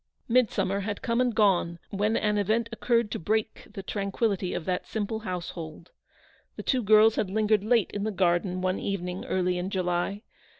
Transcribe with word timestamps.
Midsummer 0.27 0.79
had 0.79 1.03
come 1.03 1.21
and 1.21 1.35
gone, 1.35 1.77
when 1.91 2.17
an 2.17 2.39
event 2.39 2.67
occurred 2.71 3.11
to 3.11 3.19
break 3.19 3.67
the 3.71 3.83
tranquillity 3.83 4.51
of 4.51 4.65
that 4.65 4.87
simple 4.87 5.19
household. 5.19 5.91
The 6.55 6.63
two 6.63 6.81
girls 6.81 7.17
had 7.17 7.29
lingered 7.29 7.63
late 7.63 7.91
in 7.91 8.03
the 8.03 8.09
garden 8.09 8.61
one 8.61 8.79
evening 8.79 9.25
early 9.25 9.59
in 9.59 9.69
July. 9.69 10.23